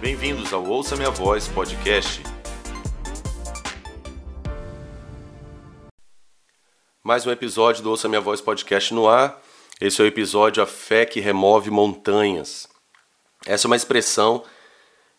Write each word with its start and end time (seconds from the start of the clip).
Bem-vindos 0.00 0.52
ao 0.52 0.62
Ouça 0.62 0.94
Minha 0.94 1.10
Voz 1.10 1.48
podcast. 1.48 2.22
Mais 7.02 7.26
um 7.26 7.30
episódio 7.30 7.82
do 7.82 7.88
Ouça 7.88 8.06
Minha 8.06 8.20
Voz 8.20 8.42
podcast 8.42 8.92
no 8.92 9.08
ar. 9.08 9.42
Esse 9.80 10.02
é 10.02 10.04
o 10.04 10.06
episódio 10.06 10.62
A 10.62 10.66
Fé 10.66 11.06
que 11.06 11.18
Remove 11.18 11.70
Montanhas. 11.70 12.68
Essa 13.46 13.66
é 13.66 13.68
uma 13.68 13.76
expressão 13.76 14.44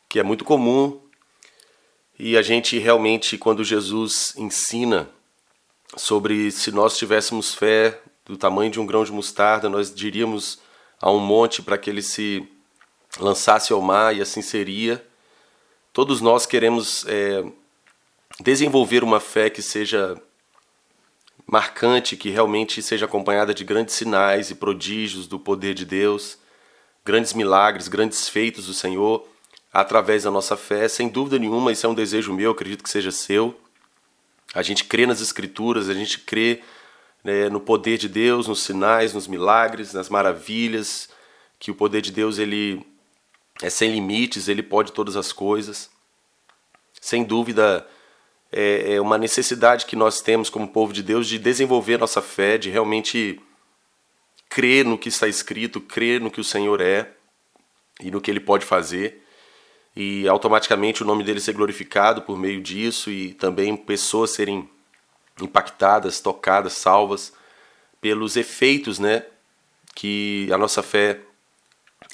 que 0.08 0.20
é 0.20 0.24
muito 0.24 0.46
comum 0.46 1.02
e 2.20 2.38
a 2.38 2.44
gente 2.44 2.78
realmente, 2.78 3.36
quando 3.36 3.64
Jesus 3.64 4.36
ensina 4.38 5.10
sobre 5.96 6.52
se 6.52 6.72
nós 6.72 6.96
tivéssemos 6.96 7.52
fé 7.52 8.00
do 8.24 8.38
tamanho 8.38 8.70
de 8.70 8.80
um 8.80 8.86
grão 8.86 9.04
de 9.04 9.12
mostarda, 9.12 9.70
nós 9.70 9.94
diríamos 9.94 10.60
a 11.02 11.10
um 11.10 11.20
monte 11.20 11.64
para 11.64 11.80
que 11.80 11.90
ele 11.90 12.04
se 12.04 12.48
lançasse 13.20 13.74
ao 13.74 13.82
mar 13.82 14.16
e 14.16 14.22
assim 14.22 14.42
seria. 14.42 15.06
Todos 15.94 16.22
nós 16.22 16.46
queremos 16.46 17.06
é, 17.08 17.44
desenvolver 18.40 19.04
uma 19.04 19.20
fé 19.20 19.50
que 19.50 19.62
seja 19.62 20.22
marcante, 21.46 22.18
que 22.18 22.30
realmente 22.30 22.82
seja 22.82 23.06
acompanhada 23.06 23.54
de 23.54 23.64
grandes 23.64 23.96
sinais 23.96 24.52
e 24.52 24.56
prodígios 24.56 25.28
do 25.28 25.40
poder 25.40 25.74
de 25.74 25.86
Deus, 25.86 26.38
grandes 27.06 27.34
milagres, 27.34 27.88
grandes 27.88 28.28
feitos 28.28 28.68
do 28.68 28.74
Senhor 28.74 29.26
através 29.72 30.24
da 30.24 30.32
nossa 30.32 30.58
fé. 30.58 30.88
Sem 30.88 31.08
dúvida 31.08 31.40
nenhuma, 31.40 31.72
isso 31.72 31.86
é 31.86 31.90
um 31.90 31.96
desejo 31.96 32.34
meu, 32.34 32.52
acredito 32.52 32.84
que 32.84 32.90
seja 32.90 33.12
seu. 33.12 33.58
A 34.54 34.62
gente 34.62 34.84
crê 34.84 35.06
nas 35.06 35.22
Escrituras, 35.22 35.90
a 35.90 35.94
gente 35.94 36.20
crê 36.20 36.62
né, 37.24 37.50
no 37.50 37.60
poder 37.60 37.98
de 37.98 38.10
Deus, 38.10 38.48
nos 38.48 38.62
sinais, 38.62 39.14
nos 39.14 39.28
milagres, 39.28 39.94
nas 39.94 40.10
maravilhas, 40.10 41.10
que 41.60 41.72
o 41.72 41.76
poder 41.76 42.02
de 42.02 42.12
Deus 42.12 42.38
ele 42.38 42.86
é 43.62 43.70
sem 43.70 43.92
limites, 43.92 44.48
ele 44.48 44.64
pode 44.64 44.92
todas 44.92 45.16
as 45.16 45.32
coisas. 45.32 45.90
Sem 47.02 47.24
dúvida, 47.24 47.88
é, 48.52 48.96
é 48.96 49.02
uma 49.02 49.18
necessidade 49.18 49.86
que 49.86 49.96
nós 49.96 50.22
temos 50.22 50.50
como 50.50 50.68
povo 50.68 50.94
de 50.94 51.02
Deus 51.04 51.28
de 51.28 51.40
desenvolver 51.40 51.98
nossa 51.98 52.22
fé, 52.22 52.58
de 52.58 52.70
realmente 52.70 53.42
crer 54.50 54.86
no 54.86 54.98
que 54.98 55.10
está 55.10 55.28
escrito, 55.28 55.82
crer 55.82 56.22
no 56.22 56.32
que 56.32 56.42
o 56.42 56.44
Senhor 56.44 56.82
é 56.82 57.12
e 58.00 58.12
no 58.12 58.22
que 58.22 58.32
ele 58.32 58.40
pode 58.40 58.66
fazer. 58.66 59.24
E 59.96 60.28
automaticamente 60.28 61.02
o 61.02 61.06
nome 61.06 61.24
dele 61.24 61.40
ser 61.40 61.54
glorificado 61.54 62.22
por 62.22 62.38
meio 62.38 62.62
disso 62.62 63.10
e 63.10 63.34
também 63.34 63.76
pessoas 63.76 64.32
serem 64.32 64.70
impactadas, 65.42 66.20
tocadas, 66.20 66.74
salvas 66.74 67.34
pelos 68.00 68.36
efeitos, 68.36 69.00
né, 69.00 69.26
que 69.96 70.48
a 70.52 70.58
nossa 70.58 70.84
fé 70.84 71.20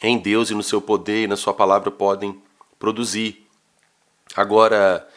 em 0.04 0.18
Deus 0.18 0.52
e 0.52 0.54
no 0.54 0.62
seu 0.62 0.82
poder 0.82 1.24
e 1.24 1.28
na 1.28 1.38
sua 1.38 1.54
palavra 1.54 1.90
podem 1.90 2.40
produzir. 2.78 3.48
Agora, 4.36 5.08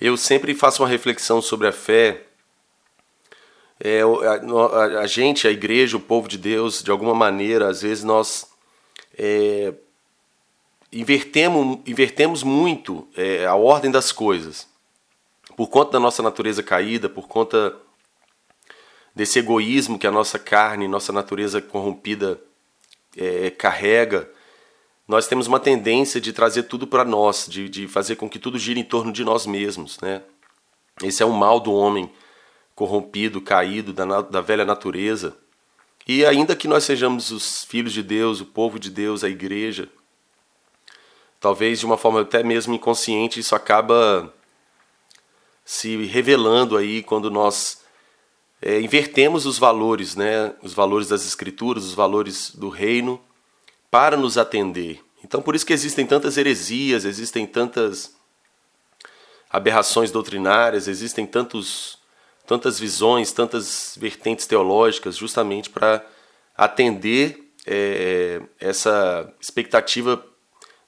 eu 0.00 0.16
sempre 0.16 0.54
faço 0.54 0.82
uma 0.82 0.88
reflexão 0.88 1.42
sobre 1.42 1.66
a 1.66 1.72
fé. 1.72 2.22
É, 3.80 4.00
a, 4.00 5.00
a, 5.00 5.06
gente, 5.08 5.48
a 5.48 5.50
igreja, 5.50 5.96
o 5.96 6.00
povo 6.00 6.28
de 6.28 6.38
Deus, 6.38 6.84
de 6.84 6.90
alguma 6.92 7.14
maneira, 7.14 7.68
às 7.68 7.82
vezes 7.82 8.04
nós 8.04 8.46
é, 9.18 9.74
invertemos, 10.92 11.80
invertemos 11.84 12.44
muito 12.44 13.08
é, 13.16 13.44
a 13.44 13.56
ordem 13.56 13.90
das 13.90 14.12
coisas. 14.12 14.68
Por 15.56 15.68
conta 15.68 15.92
da 15.92 16.00
nossa 16.00 16.22
natureza 16.22 16.62
caída, 16.62 17.08
por 17.08 17.26
conta 17.26 17.76
desse 19.12 19.40
egoísmo 19.40 19.98
que 19.98 20.06
a 20.06 20.12
nossa 20.12 20.38
carne, 20.38 20.86
nossa 20.86 21.12
natureza 21.12 21.60
corrompida 21.60 22.40
é, 23.16 23.50
carrega, 23.50 24.28
nós 25.06 25.26
temos 25.26 25.46
uma 25.46 25.60
tendência 25.60 26.20
de 26.20 26.32
trazer 26.32 26.64
tudo 26.64 26.86
para 26.86 27.04
nós, 27.04 27.46
de, 27.48 27.68
de 27.68 27.88
fazer 27.88 28.16
com 28.16 28.28
que 28.28 28.38
tudo 28.38 28.58
gire 28.58 28.80
em 28.80 28.84
torno 28.84 29.12
de 29.12 29.24
nós 29.24 29.46
mesmos. 29.46 29.98
Né? 30.00 30.22
Esse 31.02 31.22
é 31.22 31.26
o 31.26 31.32
mal 31.32 31.60
do 31.60 31.72
homem 31.72 32.10
corrompido, 32.74 33.40
caído, 33.40 33.92
da, 33.92 34.22
da 34.22 34.40
velha 34.40 34.64
natureza. 34.64 35.36
E 36.06 36.24
ainda 36.24 36.56
que 36.56 36.66
nós 36.66 36.84
sejamos 36.84 37.30
os 37.30 37.64
filhos 37.64 37.92
de 37.92 38.02
Deus, 38.02 38.40
o 38.40 38.46
povo 38.46 38.78
de 38.78 38.90
Deus, 38.90 39.22
a 39.22 39.28
igreja, 39.28 39.88
talvez 41.38 41.78
de 41.78 41.86
uma 41.86 41.98
forma 41.98 42.22
até 42.22 42.42
mesmo 42.42 42.74
inconsciente, 42.74 43.38
isso 43.38 43.54
acaba 43.54 44.32
se 45.64 45.96
revelando 46.06 46.76
aí 46.76 47.02
quando 47.02 47.30
nós 47.30 47.81
é, 48.62 48.80
invertemos 48.80 49.44
os 49.44 49.58
valores, 49.58 50.14
né, 50.14 50.54
os 50.62 50.72
valores 50.72 51.08
das 51.08 51.26
escrituras, 51.26 51.84
os 51.84 51.94
valores 51.94 52.54
do 52.54 52.68
reino, 52.68 53.20
para 53.90 54.16
nos 54.16 54.38
atender. 54.38 55.02
Então, 55.24 55.42
por 55.42 55.56
isso 55.56 55.66
que 55.66 55.72
existem 55.72 56.06
tantas 56.06 56.36
heresias, 56.36 57.04
existem 57.04 57.44
tantas 57.44 58.16
aberrações 59.50 60.12
doutrinárias, 60.12 60.86
existem 60.86 61.26
tantos, 61.26 61.98
tantas 62.46 62.78
visões, 62.78 63.32
tantas 63.32 63.98
vertentes 64.00 64.46
teológicas, 64.46 65.16
justamente 65.16 65.68
para 65.68 66.04
atender 66.56 67.52
é, 67.66 68.40
essa 68.60 69.32
expectativa 69.40 70.24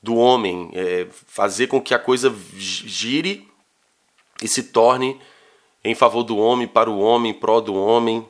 do 0.00 0.14
homem, 0.14 0.70
é, 0.74 1.08
fazer 1.10 1.66
com 1.66 1.80
que 1.80 1.92
a 1.92 1.98
coisa 1.98 2.34
gire 2.56 3.48
e 4.42 4.46
se 4.46 4.64
torne 4.64 5.20
em 5.84 5.94
favor 5.94 6.22
do 6.22 6.38
homem, 6.38 6.66
para 6.66 6.88
o 6.88 6.98
homem, 6.98 7.32
em 7.32 7.34
prol 7.34 7.60
do 7.60 7.74
homem, 7.74 8.26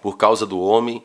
por 0.00 0.16
causa 0.16 0.46
do 0.46 0.58
homem. 0.58 1.04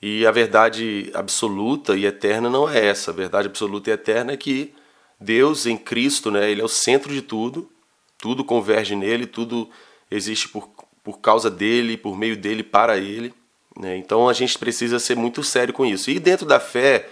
E 0.00 0.26
a 0.26 0.30
verdade 0.30 1.10
absoluta 1.14 1.96
e 1.96 2.04
eterna 2.04 2.50
não 2.50 2.68
é 2.68 2.86
essa. 2.86 3.10
A 3.10 3.14
verdade 3.14 3.48
absoluta 3.48 3.90
e 3.90 3.94
eterna 3.94 4.32
é 4.32 4.36
que 4.36 4.74
Deus 5.18 5.64
em 5.64 5.76
Cristo, 5.76 6.30
né, 6.30 6.50
ele 6.50 6.60
é 6.60 6.64
o 6.64 6.68
centro 6.68 7.12
de 7.12 7.22
tudo, 7.22 7.70
tudo 8.18 8.44
converge 8.44 8.94
nele, 8.94 9.26
tudo 9.26 9.70
existe 10.10 10.48
por, 10.48 10.68
por 11.02 11.18
causa 11.20 11.50
dele, 11.50 11.96
por 11.96 12.16
meio 12.16 12.36
dele, 12.36 12.62
para 12.62 12.98
ele. 12.98 13.32
Né? 13.78 13.96
Então 13.96 14.28
a 14.28 14.34
gente 14.34 14.58
precisa 14.58 14.98
ser 14.98 15.16
muito 15.16 15.42
sério 15.42 15.72
com 15.72 15.86
isso. 15.86 16.10
E 16.10 16.18
dentro 16.18 16.46
da 16.46 16.60
fé, 16.60 17.08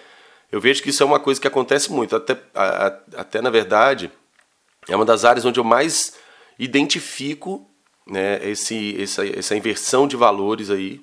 eu 0.53 0.61
vejo 0.61 0.83
que 0.83 0.91
isso 0.91 1.03
é 1.03 1.07
uma 1.07 1.19
coisa 1.19 1.41
que 1.41 1.49
acontece 1.49 1.91
muito. 1.91 2.15
Até, 2.15 2.39
a, 2.55 2.87
até 3.17 3.41
na 3.41 3.51
verdade, 3.51 4.11
é 4.89 4.95
uma 4.95 5.05
das 5.07 5.25
áreas 5.25 5.45
onde 5.47 5.59
eu 5.59 5.65
mais 5.65 6.15
identifico 6.59 7.69
né, 8.07 8.47
esse, 8.49 9.01
essa, 9.01 9.27
essa 9.27 9.57
inversão 9.57 10.07
de 10.07 10.17
valores 10.17 10.71
aí 10.71 11.01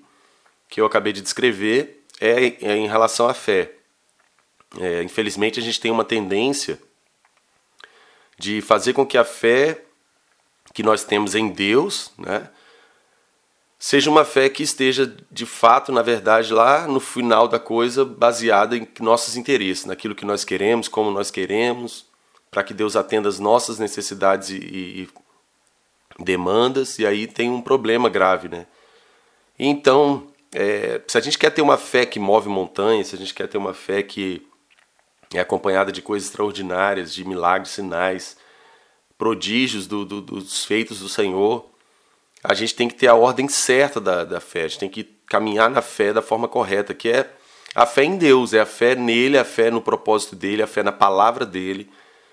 que 0.69 0.79
eu 0.79 0.85
acabei 0.85 1.12
de 1.12 1.22
descrever 1.22 2.03
é, 2.19 2.45
é 2.62 2.75
em 2.75 2.88
relação 2.88 3.28
à 3.28 3.34
fé. 3.34 3.73
É, 4.79 5.03
infelizmente 5.03 5.59
a 5.59 5.63
gente 5.63 5.79
tem 5.79 5.91
uma 5.91 6.06
tendência 6.06 6.79
de 8.38 8.61
fazer 8.61 8.94
com 8.94 9.06
que 9.06 9.17
a 9.17 9.25
fé 9.25 9.84
que 10.73 10.84
nós 10.84 11.03
temos 11.03 11.35
em 11.35 11.50
Deus, 11.50 12.11
né, 12.17 12.50
seja 13.78 14.09
uma 14.09 14.23
fé 14.23 14.47
que 14.47 14.63
esteja 14.63 15.13
de 15.29 15.45
fato, 15.45 15.91
na 15.91 16.01
verdade, 16.01 16.53
lá 16.53 16.88
no 16.88 17.00
final 17.00 17.47
da 17.47 17.59
coisa, 17.59 18.06
baseada 18.06 18.78
em 18.78 18.88
nossos 19.00 19.35
interesses, 19.35 19.85
naquilo 19.85 20.16
que 20.16 20.23
nós 20.23 20.45
queremos, 20.45 20.88
como 20.88 21.11
nós 21.11 21.31
queremos, 21.31 22.06
para 22.51 22.63
que 22.63 22.73
Deus 22.73 22.95
atenda 22.95 23.28
as 23.28 23.40
nossas 23.40 23.79
necessidades 23.79 24.51
e, 24.51 24.56
e, 24.56 25.09
demandas, 26.21 26.99
e 26.99 27.05
aí 27.05 27.27
tem 27.27 27.49
um 27.49 27.61
problema 27.61 28.09
grave, 28.09 28.47
né? 28.47 28.65
Então, 29.57 30.27
é, 30.53 31.01
se 31.07 31.17
a 31.17 31.21
gente 31.21 31.37
quer 31.37 31.51
ter 31.51 31.61
uma 31.61 31.77
fé 31.77 32.05
que 32.05 32.19
move 32.19 32.49
montanhas, 32.49 33.07
se 33.07 33.15
a 33.15 33.17
gente 33.17 33.33
quer 33.33 33.47
ter 33.47 33.57
uma 33.57 33.73
fé 33.73 34.03
que 34.03 34.45
é 35.33 35.39
acompanhada 35.39 35.91
de 35.91 36.01
coisas 36.01 36.27
extraordinárias, 36.27 37.13
de 37.13 37.23
milagres, 37.23 37.71
sinais, 37.71 38.37
prodígios 39.17 39.87
do, 39.87 40.03
do, 40.03 40.21
dos 40.21 40.65
feitos 40.65 40.99
do 40.99 41.07
Senhor, 41.07 41.65
a 42.43 42.53
gente 42.53 42.75
tem 42.75 42.87
que 42.87 42.95
ter 42.95 43.07
a 43.07 43.15
ordem 43.15 43.47
certa 43.47 44.01
da, 44.01 44.23
da 44.23 44.39
fé, 44.39 44.63
a 44.63 44.67
gente 44.67 44.79
tem 44.79 44.89
que 44.89 45.03
caminhar 45.27 45.69
na 45.69 45.81
fé 45.81 46.11
da 46.11 46.21
forma 46.21 46.47
correta, 46.47 46.93
que 46.93 47.09
é 47.09 47.29
a 47.73 47.85
fé 47.85 48.03
em 48.03 48.17
Deus, 48.17 48.53
é 48.53 48.59
a 48.59 48.65
fé 48.65 48.95
nele, 48.95 49.37
a 49.37 49.45
fé 49.45 49.71
no 49.71 49.81
propósito 49.81 50.35
dele, 50.35 50.61
a 50.61 50.67
fé 50.67 50.83
na 50.83 50.91
palavra 50.91 51.45
dele, 51.45 51.89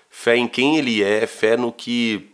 fé 0.09 0.35
em 0.35 0.47
quem 0.47 0.77
ele 0.77 1.01
é, 1.01 1.25
fé 1.25 1.55
no 1.55 1.71
que 1.71 2.29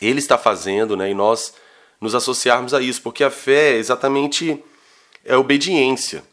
ele 0.00 0.18
está 0.18 0.38
fazendo, 0.38 0.96
né? 0.96 1.10
E 1.10 1.14
nós 1.14 1.54
nos 2.00 2.14
associarmos 2.14 2.72
a 2.72 2.80
isso, 2.80 3.02
porque 3.02 3.22
a 3.22 3.30
fé 3.30 3.74
é 3.74 3.76
exatamente 3.76 4.62
é 5.24 5.36
obediência. 5.36 6.24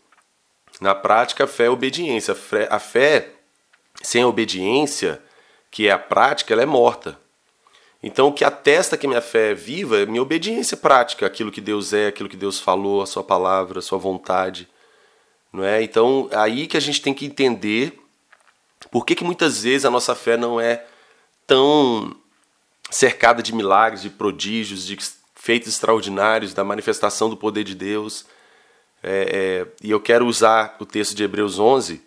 Na 0.79 0.95
prática, 0.95 1.43
a 1.43 1.47
fé 1.47 1.65
é 1.65 1.69
obediência. 1.69 2.35
A 2.69 2.79
fé, 2.79 3.31
sem 4.01 4.21
a 4.21 4.27
obediência, 4.27 5.21
que 5.69 5.87
é 5.87 5.91
a 5.91 5.99
prática, 5.99 6.53
ela 6.53 6.63
é 6.63 6.65
morta. 6.65 7.19
Então, 8.01 8.27
o 8.27 8.33
que 8.33 8.45
atesta 8.45 8.95
que 8.95 9.07
minha 9.07 9.21
fé 9.21 9.51
é 9.51 9.53
viva 9.53 9.97
é 9.97 10.05
minha 10.05 10.21
obediência 10.21 10.77
prática, 10.77 11.25
aquilo 11.25 11.51
que 11.51 11.59
Deus 11.59 11.93
é, 11.93 12.07
aquilo 12.07 12.29
que 12.29 12.37
Deus 12.37 12.59
falou, 12.59 13.01
a 13.01 13.07
sua 13.07 13.23
palavra, 13.23 13.79
a 13.79 13.81
sua 13.81 13.97
vontade. 13.97 14.67
Não 15.51 15.63
é? 15.63 15.81
Então, 15.81 16.29
aí 16.31 16.67
que 16.67 16.77
a 16.77 16.79
gente 16.79 17.01
tem 17.01 17.13
que 17.13 17.25
entender 17.25 17.99
por 18.91 19.05
que, 19.05 19.15
que 19.15 19.23
muitas 19.23 19.63
vezes 19.63 19.85
a 19.85 19.89
nossa 19.89 20.13
fé 20.13 20.37
não 20.37 20.61
é 20.61 20.85
tão 21.47 22.15
cercada 22.89 23.41
de 23.43 23.53
milagres, 23.53 24.01
de 24.01 24.09
prodígios, 24.09 24.85
de 24.85 24.97
feitos 25.35 25.69
extraordinários, 25.69 26.53
da 26.53 26.63
manifestação 26.63 27.29
do 27.29 27.37
poder 27.37 27.63
de 27.63 27.75
Deus. 27.75 28.25
É, 29.03 29.63
é, 29.63 29.67
e 29.83 29.91
eu 29.91 29.99
quero 29.99 30.25
usar 30.25 30.75
o 30.79 30.85
texto 30.85 31.15
de 31.15 31.23
Hebreus 31.23 31.59
11, 31.59 32.01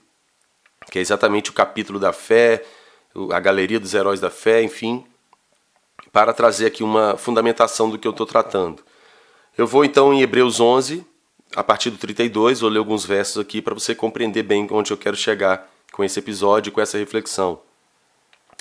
que 0.91 0.99
é 0.99 1.03
exatamente 1.03 1.51
o 1.51 1.53
capítulo 1.53 1.99
da 1.99 2.13
fé, 2.13 2.65
a 3.33 3.41
galeria 3.41 3.81
dos 3.81 3.95
heróis 3.95 4.21
da 4.21 4.31
fé, 4.31 4.63
enfim, 4.63 5.05
para 6.13 6.33
trazer 6.33 6.67
aqui 6.67 6.83
uma 6.83 7.17
fundamentação 7.17 7.89
do 7.89 7.99
que 7.99 8.07
eu 8.07 8.13
estou 8.13 8.27
tratando. 8.27 8.83
Eu 9.57 9.67
vou 9.67 9.85
então 9.85 10.13
em 10.13 10.23
Hebreus 10.23 10.61
11, 10.61 11.05
a 11.55 11.63
partir 11.63 11.91
do 11.91 11.99
32, 11.99 12.61
vou 12.61 12.71
ler 12.71 12.79
alguns 12.79 13.05
versos 13.05 13.39
aqui 13.39 13.61
para 13.61 13.75
você 13.75 13.95
compreender 13.95 14.43
bem 14.43 14.67
onde 14.71 14.93
eu 14.93 14.97
quero 14.97 15.17
chegar 15.17 15.69
com 15.93 16.05
esse 16.05 16.19
episódio, 16.19 16.73
com 16.73 16.81
essa 16.81 16.99
reflexão. 16.99 17.61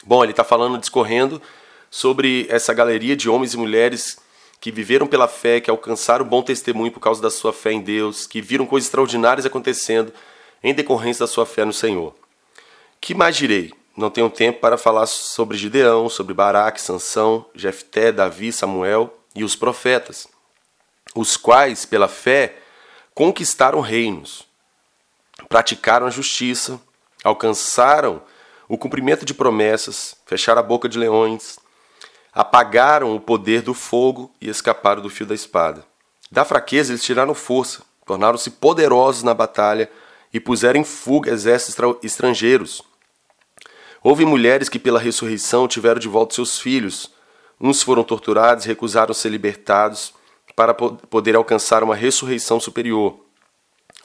Bom, 0.04 0.24
ele 0.24 0.31
está 0.31 0.44
falando, 0.44 0.77
discorrendo 0.77 1.42
sobre 1.89 2.45
essa 2.50 2.74
galeria 2.74 3.15
de 3.15 3.30
homens 3.30 3.53
e 3.53 3.57
mulheres 3.57 4.18
que 4.59 4.71
viveram 4.71 5.07
pela 5.07 5.27
fé, 5.27 5.59
que 5.59 5.69
alcançaram 5.69 6.25
bom 6.25 6.41
testemunho 6.41 6.91
por 6.91 7.00
causa 7.00 7.21
da 7.21 7.30
sua 7.30 7.53
fé 7.53 7.71
em 7.71 7.81
Deus, 7.81 8.27
que 8.27 8.41
viram 8.41 8.65
coisas 8.65 8.88
extraordinárias 8.88 9.45
acontecendo 9.45 10.13
em 10.62 10.74
decorrência 10.74 11.24
da 11.24 11.27
sua 11.27 11.45
fé 11.45 11.63
no 11.63 11.74
Senhor. 11.74 12.13
Que 13.00 13.13
mais 13.13 13.38
direi? 13.38 13.74
Não 13.95 14.09
tenho 14.09 14.30
tempo 14.30 14.59
para 14.59 14.77
falar 14.77 15.06
sobre 15.07 15.57
Gideão, 15.57 16.09
sobre 16.09 16.33
Baraque, 16.33 16.81
Sansão, 16.81 17.45
Jefté, 17.56 18.12
Davi, 18.12 18.51
Samuel 18.51 19.13
e 19.35 19.44
os 19.44 19.56
profetas, 19.56 20.27
os 21.15 21.38
quais, 21.38 21.85
pela 21.85 22.07
fé, 22.07 22.56
conquistaram 23.13 23.81
reinos, 23.81 24.47
praticaram 25.47 26.07
a 26.07 26.09
justiça, 26.09 26.80
alcançaram 27.24 28.21
o 28.68 28.77
cumprimento 28.77 29.25
de 29.25 29.33
promessas, 29.33 30.15
fecharam 30.25 30.59
a 30.59 30.63
boca 30.63 30.88
de 30.88 30.97
leões, 30.97 31.57
apagaram 32.34 33.16
o 33.16 33.20
poder 33.20 33.62
do 33.62 33.74
fogo 33.74 34.31
e 34.40 34.50
escaparam 34.50 35.02
do 35.02 35.10
fio 35.10 35.26
da 35.26 35.36
espada. 35.36 35.84
Da 36.31 36.46
fraqueza 36.46 36.92
eles 36.92 37.04
tiraram 37.04 37.34
força, 37.34 37.84
tornaram-se 38.06 38.52
poderosos 38.52 39.24
na 39.24 39.34
batalha 39.34 39.90
e 40.34 40.40
puseram 40.40 40.80
em 40.80 40.84
fuga 40.84 41.31
exércitos 41.31 41.98
estrangeiros. 42.04 42.84
Houve 44.04 44.26
mulheres 44.26 44.70
que, 44.70 44.80
pela 44.80 45.00
ressurreição, 45.00 45.68
tiveram 45.68 46.00
de 46.00 46.08
volta 46.08 46.36
seus 46.36 46.60
filhos. 46.60 47.12
Uns 47.60 47.81
foram 47.81 48.04
torturados 48.04 48.66
e 48.66 48.68
recusaram 48.68 49.14
ser 49.14 49.30
libertados 49.30 50.14
para 50.56 50.74
poder 50.74 51.36
alcançar 51.36 51.84
uma 51.84 51.96
ressurreição 51.96 52.60
superior. 52.60 53.20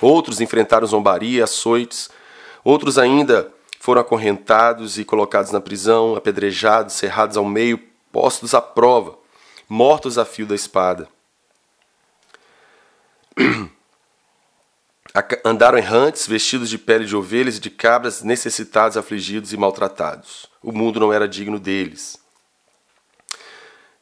Outros 0.01 0.41
enfrentaram 0.41 0.87
zombaria, 0.87 1.45
açoites. 1.45 2.11
Outros 2.65 2.99
ainda 2.99 3.53
foram 3.79 4.01
acorrentados 4.01 4.99
e 4.99 5.05
colocados 5.05 5.53
na 5.53 5.61
prisão, 5.61 6.17
apedrejados, 6.17 6.95
cerrados 6.95 7.37
ao 7.37 7.45
meio, 7.45 7.79
postos 8.15 8.55
à 8.55 8.63
prova, 8.63 9.19
mortos 9.69 10.17
a 10.19 10.25
fio 10.25 10.47
da 10.47 10.55
espada. 10.55 11.09
Andaram 15.45 15.77
errantes, 15.77 16.25
vestidos 16.25 16.71
de 16.71 16.79
pele 16.79 17.07
de 17.07 17.17
ovelhas 17.17 17.57
e 17.57 17.61
de 17.61 17.71
cabras, 17.71 18.23
necessitados, 18.23 18.97
afligidos 18.97 19.53
e 19.53 19.57
maltratados. 19.57 20.49
O 20.63 20.71
mundo 20.71 21.01
não 21.01 21.13
era 21.13 21.27
digno 21.27 21.59
deles. 21.59 22.17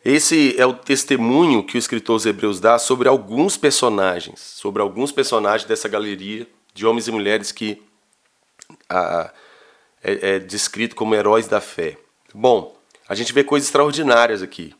Esse 0.04 0.60
é 0.60 0.66
o 0.66 0.74
testemunho 0.74 1.64
que 1.64 1.76
o 1.76 1.78
escritor 1.78 2.16
dos 2.16 2.26
Hebreus 2.26 2.60
dá 2.60 2.78
sobre 2.78 3.08
alguns 3.08 3.56
personagens, 3.56 4.40
sobre 4.40 4.82
alguns 4.82 5.10
personagens 5.10 5.66
dessa 5.66 5.88
galeria 5.88 6.46
de 6.74 6.84
homens 6.84 7.08
e 7.08 7.12
mulheres 7.12 7.50
que 7.50 7.82
ah, 8.90 9.32
é, 10.02 10.34
é 10.34 10.38
descrito 10.38 10.94
como 10.94 11.14
heróis 11.14 11.46
da 11.46 11.62
fé. 11.62 11.96
Bom, 12.34 12.81
a 13.12 13.14
gente 13.14 13.34
vê 13.34 13.44
coisas 13.44 13.68
extraordinárias 13.68 14.40
aqui, 14.40 14.74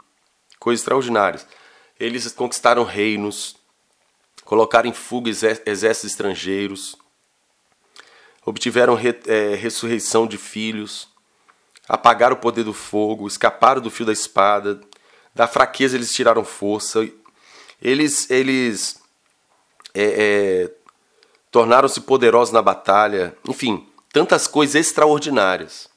coisas 0.58 0.80
extraordinárias. 0.80 1.46
Eles 2.00 2.32
conquistaram 2.32 2.82
reinos, 2.82 3.56
colocaram 4.42 4.88
em 4.88 4.92
fuga 4.94 5.28
exércitos 5.28 6.04
estrangeiros, 6.04 6.96
obtiveram 8.42 8.94
re, 8.94 9.14
é, 9.26 9.54
ressurreição 9.54 10.26
de 10.26 10.38
filhos, 10.38 11.10
apagaram 11.86 12.34
o 12.34 12.38
poder 12.38 12.64
do 12.64 12.72
fogo, 12.72 13.28
escaparam 13.28 13.82
do 13.82 13.90
fio 13.90 14.06
da 14.06 14.14
espada, 14.14 14.80
da 15.34 15.46
fraqueza 15.46 15.94
eles 15.94 16.14
tiraram 16.14 16.42
força, 16.42 17.06
eles, 17.82 18.30
eles 18.30 18.98
é, 19.92 20.04
é, 20.04 20.74
tornaram-se 21.50 22.00
poderosos 22.00 22.54
na 22.54 22.62
batalha, 22.62 23.36
enfim, 23.46 23.86
tantas 24.10 24.46
coisas 24.46 24.74
extraordinárias 24.74 25.91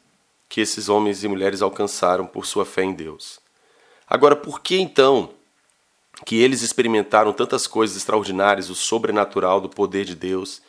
que 0.48 0.62
esses 0.62 0.90
homens 0.90 1.24
e 1.24 1.28
mulheres 1.28 1.62
alcançaram 1.62 2.26
por 2.26 2.46
sua 2.46 2.66
fé 2.66 2.84
em 2.84 2.94
Deus. 2.94 3.40
Agora, 4.08 4.36
por 4.36 4.62
que 4.62 4.78
então 4.78 5.32
que 6.26 6.36
eles 6.36 6.62
experimentaram 6.62 7.34
tantas 7.34 7.68
coisas 7.68 7.98
extraordinárias, 7.98 8.70
o 8.70 8.76
sobrenatural 8.76 9.60
do 9.60 9.70
poder 9.70 10.06
de 10.06 10.16
Deus? 10.16 10.62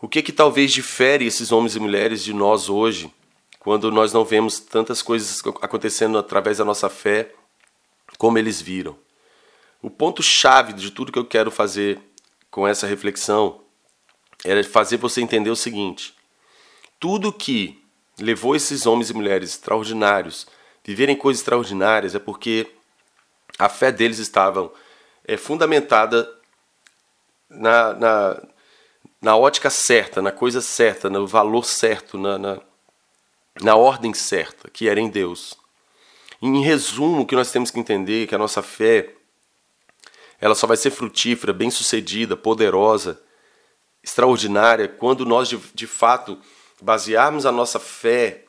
O 0.00 0.08
que 0.08 0.22
que 0.22 0.32
talvez 0.32 0.72
difere 0.72 1.26
esses 1.26 1.52
homens 1.52 1.76
e 1.76 1.80
mulheres 1.80 2.24
de 2.24 2.32
nós 2.32 2.68
hoje, 2.68 3.12
quando 3.58 3.90
nós 3.90 4.12
não 4.12 4.24
vemos 4.24 4.58
tantas 4.58 5.02
coisas 5.02 5.40
acontecendo 5.60 6.18
através 6.18 6.58
da 6.58 6.64
nossa 6.64 6.88
fé 6.88 7.32
como 8.16 8.38
eles 8.38 8.60
viram? 8.60 8.96
O 9.80 9.90
ponto 9.90 10.22
chave 10.22 10.72
de 10.72 10.90
tudo 10.92 11.10
que 11.10 11.18
eu 11.18 11.24
quero 11.24 11.50
fazer 11.50 12.00
com 12.50 12.66
essa 12.66 12.86
reflexão 12.86 13.60
era 14.44 14.62
fazer 14.62 14.96
você 14.96 15.20
entender 15.20 15.50
o 15.50 15.56
seguinte: 15.56 16.14
tudo 17.00 17.32
que 17.32 17.81
levou 18.22 18.54
esses 18.54 18.86
homens 18.86 19.10
e 19.10 19.14
mulheres 19.14 19.50
extraordinários 19.50 20.46
viverem 20.84 21.16
coisas 21.16 21.40
extraordinárias 21.40 22.14
é 22.14 22.18
porque 22.18 22.70
a 23.58 23.68
fé 23.68 23.92
deles 23.92 24.18
estava 24.18 24.72
é, 25.24 25.36
fundamentada 25.36 26.28
na, 27.48 27.92
na, 27.94 28.42
na, 29.20 29.36
ótica 29.36 29.70
certa, 29.70 30.22
na 30.22 30.32
coisa 30.32 30.60
certa, 30.60 31.10
no 31.10 31.26
valor 31.26 31.64
certo, 31.64 32.18
na, 32.18 32.38
na, 32.38 32.60
na 33.60 33.76
ordem 33.76 34.14
certa, 34.14 34.70
que 34.70 34.88
era 34.88 35.00
em 35.00 35.10
Deus. 35.10 35.54
Em 36.40 36.62
resumo, 36.62 37.22
o 37.22 37.26
que 37.26 37.36
nós 37.36 37.52
temos 37.52 37.70
que 37.70 37.78
entender 37.78 38.24
é 38.24 38.26
que 38.26 38.34
a 38.34 38.38
nossa 38.38 38.62
fé 38.62 39.14
ela 40.40 40.56
só 40.56 40.66
vai 40.66 40.76
ser 40.76 40.90
frutífera, 40.90 41.52
bem-sucedida, 41.52 42.36
poderosa, 42.36 43.20
extraordinária, 44.02 44.88
quando 44.88 45.24
nós 45.24 45.48
de, 45.48 45.56
de 45.72 45.86
fato 45.86 46.36
basearmos 46.82 47.46
a 47.46 47.52
nossa 47.52 47.78
fé 47.78 48.44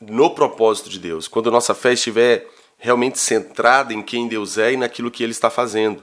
no 0.00 0.30
propósito 0.30 0.88
de 0.88 0.98
Deus, 0.98 1.28
quando 1.28 1.50
a 1.50 1.52
nossa 1.52 1.74
fé 1.74 1.92
estiver 1.92 2.48
realmente 2.78 3.18
centrada 3.18 3.92
em 3.92 4.02
quem 4.02 4.26
Deus 4.26 4.56
é 4.56 4.72
e 4.72 4.76
naquilo 4.76 5.10
que 5.10 5.22
Ele 5.22 5.32
está 5.32 5.50
fazendo. 5.50 6.02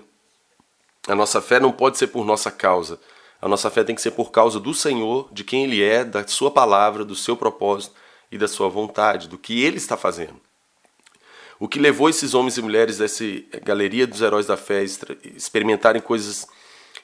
A 1.07 1.15
nossa 1.15 1.41
fé 1.41 1.59
não 1.59 1.71
pode 1.71 1.97
ser 1.97 2.07
por 2.07 2.23
nossa 2.23 2.51
causa. 2.51 2.99
A 3.41 3.47
nossa 3.47 3.71
fé 3.71 3.83
tem 3.83 3.95
que 3.95 4.01
ser 4.01 4.11
por 4.11 4.29
causa 4.31 4.59
do 4.59 4.73
Senhor, 4.73 5.29
de 5.31 5.43
quem 5.43 5.63
Ele 5.63 5.83
é, 5.83 6.03
da 6.03 6.25
Sua 6.27 6.51
palavra, 6.51 7.03
do 7.03 7.15
seu 7.15 7.35
propósito 7.35 7.95
e 8.31 8.37
da 8.37 8.47
Sua 8.47 8.69
vontade, 8.69 9.27
do 9.27 9.37
que 9.37 9.63
Ele 9.63 9.77
está 9.77 9.97
fazendo. 9.97 10.39
O 11.59 11.67
que 11.67 11.79
levou 11.79 12.07
esses 12.07 12.35
homens 12.35 12.57
e 12.57 12.61
mulheres 12.61 12.99
dessa 12.99 13.23
galeria 13.63 14.05
dos 14.05 14.21
heróis 14.21 14.45
da 14.45 14.55
fé 14.55 14.81
a 14.81 14.83
experimentarem 15.35 16.01
coisas 16.01 16.45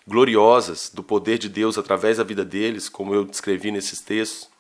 gloriosas 0.06 0.92
do 0.94 1.02
poder 1.02 1.40
de 1.40 1.50
Deus 1.50 1.78
através 1.78 2.18
da 2.18 2.24
vida 2.24 2.46
deles, 2.46 2.88
como 2.90 3.16
eu 3.16 3.26
descrevi 3.26 3.72
nesses 3.72 4.00
textos, 4.00 4.53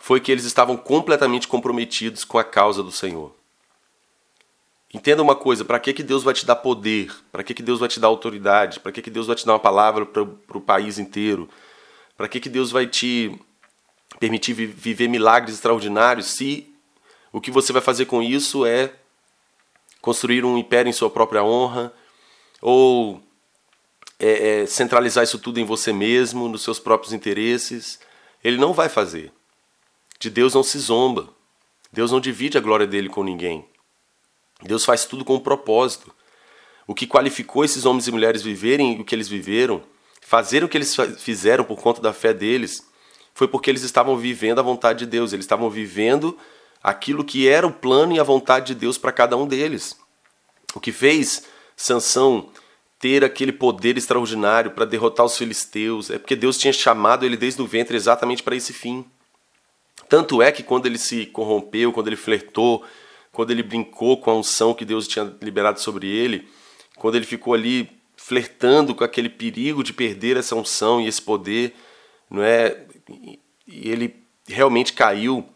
foi 0.00 0.18
que 0.18 0.32
eles 0.32 0.44
estavam 0.44 0.78
completamente 0.78 1.46
comprometidos 1.46 2.24
com 2.24 2.38
a 2.38 2.42
causa 2.42 2.82
do 2.82 2.90
Senhor. 2.90 3.32
Entenda 4.92 5.22
uma 5.22 5.36
coisa: 5.36 5.64
para 5.64 5.78
que, 5.78 5.92
que 5.92 6.02
Deus 6.02 6.24
vai 6.24 6.32
te 6.32 6.44
dar 6.44 6.56
poder? 6.56 7.14
Para 7.30 7.44
que, 7.44 7.52
que 7.52 7.62
Deus 7.62 7.78
vai 7.78 7.88
te 7.88 8.00
dar 8.00 8.08
autoridade? 8.08 8.80
Para 8.80 8.90
que, 8.90 9.02
que 9.02 9.10
Deus 9.10 9.26
vai 9.26 9.36
te 9.36 9.44
dar 9.44 9.52
uma 9.52 9.60
palavra 9.60 10.06
para 10.06 10.22
o 10.22 10.60
país 10.60 10.98
inteiro? 10.98 11.48
Para 12.16 12.26
que, 12.26 12.40
que 12.40 12.48
Deus 12.48 12.72
vai 12.72 12.86
te 12.86 13.38
permitir 14.18 14.54
viver 14.54 15.06
milagres 15.06 15.54
extraordinários 15.54 16.26
se 16.26 16.74
o 17.30 17.40
que 17.40 17.50
você 17.50 17.72
vai 17.72 17.82
fazer 17.82 18.06
com 18.06 18.22
isso 18.22 18.66
é 18.66 18.92
construir 20.00 20.44
um 20.44 20.58
império 20.58 20.88
em 20.88 20.94
sua 20.94 21.10
própria 21.10 21.44
honra 21.44 21.92
ou 22.60 23.22
é, 24.18 24.62
é, 24.62 24.66
centralizar 24.66 25.22
isso 25.22 25.38
tudo 25.38 25.60
em 25.60 25.64
você 25.64 25.92
mesmo, 25.92 26.48
nos 26.48 26.62
seus 26.62 26.80
próprios 26.80 27.12
interesses. 27.12 28.00
Ele 28.42 28.56
não 28.56 28.72
vai 28.72 28.88
fazer. 28.88 29.30
De 30.20 30.28
Deus 30.28 30.52
não 30.54 30.62
se 30.62 30.78
zomba. 30.78 31.30
Deus 31.90 32.12
não 32.12 32.20
divide 32.20 32.58
a 32.58 32.60
glória 32.60 32.86
dele 32.86 33.08
com 33.08 33.24
ninguém. 33.24 33.64
Deus 34.62 34.84
faz 34.84 35.06
tudo 35.06 35.24
com 35.24 35.36
um 35.36 35.40
propósito. 35.40 36.14
O 36.86 36.94
que 36.94 37.06
qualificou 37.06 37.64
esses 37.64 37.86
homens 37.86 38.06
e 38.06 38.12
mulheres 38.12 38.42
viverem 38.42 39.00
o 39.00 39.04
que 39.04 39.14
eles 39.14 39.28
viveram, 39.28 39.82
fazer 40.20 40.62
o 40.62 40.68
que 40.68 40.76
eles 40.76 40.94
fizeram 41.18 41.64
por 41.64 41.80
conta 41.80 42.02
da 42.02 42.12
fé 42.12 42.34
deles, 42.34 42.86
foi 43.34 43.48
porque 43.48 43.70
eles 43.70 43.82
estavam 43.82 44.16
vivendo 44.18 44.58
a 44.58 44.62
vontade 44.62 45.00
de 45.00 45.06
Deus, 45.06 45.32
eles 45.32 45.44
estavam 45.44 45.70
vivendo 45.70 46.36
aquilo 46.82 47.24
que 47.24 47.48
era 47.48 47.66
o 47.66 47.72
plano 47.72 48.12
e 48.12 48.20
a 48.20 48.24
vontade 48.24 48.66
de 48.66 48.74
Deus 48.74 48.98
para 48.98 49.12
cada 49.12 49.36
um 49.36 49.46
deles. 49.46 49.96
O 50.74 50.80
que 50.80 50.92
fez 50.92 51.44
Sansão 51.74 52.50
ter 52.98 53.24
aquele 53.24 53.52
poder 53.52 53.96
extraordinário 53.96 54.72
para 54.72 54.84
derrotar 54.84 55.24
os 55.24 55.38
filisteus, 55.38 56.10
é 56.10 56.18
porque 56.18 56.36
Deus 56.36 56.58
tinha 56.58 56.72
chamado 56.74 57.24
ele 57.24 57.38
desde 57.38 57.62
o 57.62 57.66
ventre 57.66 57.96
exatamente 57.96 58.42
para 58.42 58.54
esse 58.54 58.74
fim. 58.74 59.06
Tanto 60.10 60.42
é 60.42 60.52
que 60.52 60.62
quando 60.62 60.84
ele 60.84 60.98
se 60.98 61.24
corrompeu, 61.24 61.92
quando 61.92 62.08
ele 62.08 62.16
flertou, 62.16 62.84
quando 63.32 63.50
ele 63.50 63.62
brincou 63.62 64.20
com 64.20 64.30
a 64.30 64.34
unção 64.34 64.74
que 64.74 64.84
Deus 64.84 65.08
tinha 65.08 65.34
liberado 65.40 65.80
sobre 65.80 66.06
ele, 66.06 66.46
quando 66.96 67.14
ele 67.14 67.24
ficou 67.24 67.54
ali 67.54 67.88
flertando 68.16 68.94
com 68.94 69.02
aquele 69.02 69.30
perigo 69.30 69.82
de 69.82 69.94
perder 69.94 70.36
essa 70.36 70.54
unção 70.54 71.00
e 71.00 71.06
esse 71.06 71.22
poder, 71.22 71.74
não 72.28 72.42
é? 72.42 72.84
E 73.66 73.88
ele 73.88 74.22
realmente 74.46 74.92
caiu 74.92 75.48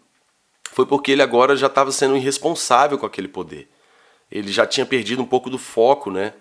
foi 0.75 0.85
porque 0.85 1.13
ele 1.13 1.23
agora 1.23 1.57
já 1.57 1.69
estava 1.69 1.93
sendo 1.93 2.17
irresponsável 2.17 2.99
com 2.99 3.07
aquele 3.07 3.29
poder. 3.29 3.69
Ele 4.29 4.51
já 4.51 4.67
tinha 4.67 4.85
perdido 4.85 5.23
um 5.23 5.27
pouco 5.27 5.49
do 5.49 5.57
foco, 5.57 6.11
né? 6.11 6.35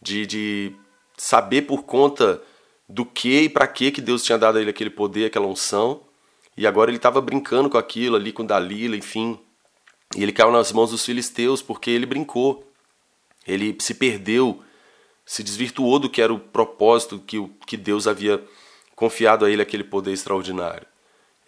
De, 0.00 0.24
de 0.24 0.72
saber 1.18 1.62
por 1.62 1.82
conta 1.82 2.42
do 2.88 3.04
que 3.04 3.42
e 3.42 3.48
para 3.48 3.66
que 3.66 3.90
que 3.90 4.00
Deus 4.00 4.22
tinha 4.22 4.38
dado 4.38 4.56
a 4.56 4.60
ele 4.62 4.70
aquele 4.70 4.88
poder, 4.88 5.26
aquela 5.26 5.46
unção. 5.46 6.00
E 6.56 6.66
agora 6.66 6.90
ele 6.90 6.98
estava 6.98 7.20
brincando 7.20 7.68
com 7.68 7.78
aquilo 7.78 8.16
ali, 8.16 8.32
com 8.32 8.44
Dalila, 8.44 8.96
enfim. 8.96 9.38
E 10.16 10.22
ele 10.22 10.32
caiu 10.32 10.52
nas 10.52 10.72
mãos 10.72 10.90
dos 10.90 11.04
filisteus 11.04 11.60
porque 11.60 11.90
ele 11.90 12.06
brincou. 12.06 12.70
Ele 13.46 13.76
se 13.80 13.94
perdeu, 13.94 14.62
se 15.26 15.42
desvirtuou 15.42 15.98
do 15.98 16.08
que 16.08 16.22
era 16.22 16.32
o 16.32 16.38
propósito 16.38 17.18
que, 17.18 17.44
que 17.66 17.76
Deus 17.76 18.06
havia 18.06 18.42
confiado 18.94 19.44
a 19.44 19.50
ele 19.50 19.62
aquele 19.62 19.84
poder 19.84 20.12
extraordinário. 20.12 20.86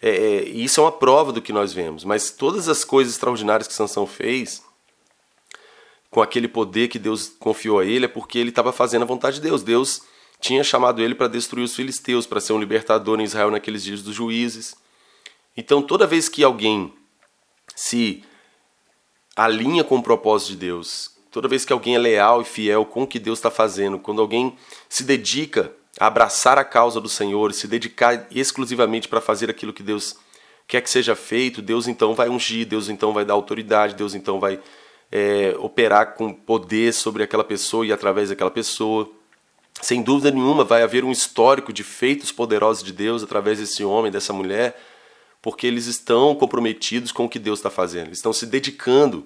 É, 0.01 0.09
é, 0.09 0.43
isso 0.49 0.79
é 0.79 0.83
uma 0.83 0.91
prova 0.91 1.31
do 1.31 1.41
que 1.41 1.51
nós 1.51 1.73
vemos, 1.73 2.03
mas 2.03 2.29
todas 2.29 2.69
as 2.69 2.83
coisas 2.83 3.13
extraordinárias 3.13 3.67
que 3.67 3.73
Sansão 3.73 4.05
fez, 4.05 4.63
com 6.11 6.21
aquele 6.21 6.47
poder 6.47 6.87
que 6.87 6.99
Deus 6.99 7.29
confiou 7.39 7.79
a 7.79 7.85
ele, 7.85 8.05
é 8.05 8.07
porque 8.07 8.37
ele 8.37 8.49
estava 8.49 8.71
fazendo 8.71 9.01
a 9.03 9.05
vontade 9.05 9.37
de 9.37 9.41
Deus. 9.41 9.63
Deus 9.63 10.01
tinha 10.39 10.63
chamado 10.63 11.01
ele 11.01 11.15
para 11.15 11.27
destruir 11.27 11.63
os 11.63 11.75
filisteus, 11.75 12.27
para 12.27 12.39
ser 12.39 12.53
um 12.53 12.59
libertador 12.59 13.19
em 13.19 13.23
Israel 13.23 13.49
naqueles 13.49 13.83
dias 13.83 14.03
dos 14.03 14.15
juízes. 14.15 14.75
Então, 15.57 15.81
toda 15.81 16.05
vez 16.05 16.29
que 16.29 16.43
alguém 16.43 16.93
se 17.75 18.23
alinha 19.35 19.83
com 19.83 19.97
o 19.97 20.03
propósito 20.03 20.51
de 20.51 20.57
Deus, 20.57 21.11
toda 21.31 21.47
vez 21.47 21.65
que 21.65 21.73
alguém 21.73 21.95
é 21.95 21.99
leal 21.99 22.41
e 22.41 22.45
fiel 22.45 22.85
com 22.85 23.03
o 23.03 23.07
que 23.07 23.19
Deus 23.19 23.39
está 23.39 23.49
fazendo, 23.49 23.97
quando 23.97 24.21
alguém 24.21 24.55
se 24.87 25.03
dedica 25.03 25.73
a 25.99 26.05
abraçar 26.05 26.59
a 26.59 26.63
causa 26.63 27.01
do 27.01 27.09
Senhor, 27.09 27.53
se 27.53 27.67
dedicar 27.67 28.27
exclusivamente 28.31 29.07
para 29.07 29.19
fazer 29.19 29.49
aquilo 29.49 29.73
que 29.73 29.83
Deus 29.83 30.15
quer 30.67 30.81
que 30.81 30.89
seja 30.89 31.15
feito, 31.15 31.61
Deus 31.61 31.87
então 31.87 32.13
vai 32.13 32.29
ungir, 32.29 32.67
Deus 32.67 32.89
então 32.89 33.13
vai 33.13 33.25
dar 33.25 33.33
autoridade, 33.33 33.95
Deus 33.95 34.13
então 34.13 34.39
vai 34.39 34.59
é, 35.11 35.55
operar 35.59 36.13
com 36.13 36.33
poder 36.33 36.93
sobre 36.93 37.23
aquela 37.23 37.43
pessoa 37.43 37.85
e 37.85 37.91
através 37.91 38.29
daquela 38.29 38.51
pessoa. 38.51 39.09
Sem 39.81 40.01
dúvida 40.01 40.31
nenhuma, 40.31 40.63
vai 40.63 40.83
haver 40.83 41.03
um 41.03 41.11
histórico 41.11 41.71
de 41.71 41.83
feitos 41.83 42.31
poderosos 42.31 42.83
de 42.83 42.91
Deus 42.91 43.23
através 43.23 43.59
desse 43.59 43.83
homem, 43.83 44.11
dessa 44.11 44.33
mulher, 44.33 44.75
porque 45.47 45.65
eles 45.65 45.85
estão 45.85 46.35
comprometidos 46.35 47.13
com 47.13 47.23
o 47.23 47.29
que 47.29 47.39
Deus 47.39 47.59
está 47.59 47.69
fazendo, 47.69 48.07
eles 48.07 48.17
estão 48.17 48.33
se 48.33 48.45
dedicando 48.45 49.25